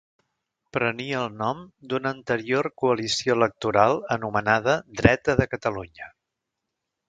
[0.77, 1.59] Prenia el nom
[1.91, 6.13] d'una anterior coalició electoral anomenada Dreta de Catalunya.